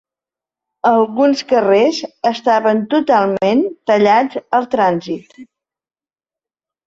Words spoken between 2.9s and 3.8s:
totalment